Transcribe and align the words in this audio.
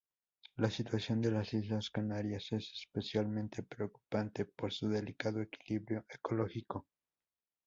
La 0.57 0.71
situación 0.71 1.23
en 1.25 1.35
las 1.35 1.53
Islas 1.53 1.91
Canarias 1.91 2.51
es 2.53 2.71
especialmente 2.75 3.61
preocupante, 3.61 4.45
por 4.45 4.73
su 4.73 4.89
delicado 4.89 5.43
equilibrio 5.43 6.03
ecológico. 6.09 6.87